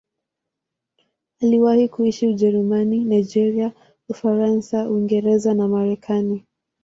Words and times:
Aliwahi 1.41 1.87
kuishi 1.89 2.27
Ujerumani, 2.27 2.99
Nigeria, 3.05 3.71
Ufaransa, 4.09 4.89
Uingereza 4.89 5.53
na 5.53 5.67
Marekani. 5.67 6.43